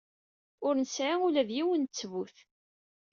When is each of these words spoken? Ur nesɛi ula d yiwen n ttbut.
Ur 0.65 0.73
nesɛi 0.77 1.15
ula 1.25 1.43
d 1.47 1.49
yiwen 1.57 1.81
n 1.83 1.87
ttbut. 1.87 2.35